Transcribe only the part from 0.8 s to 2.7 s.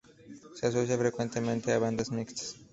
frecuentemente a bandadas mixtas.